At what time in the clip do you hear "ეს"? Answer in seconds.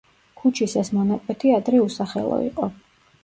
0.81-0.89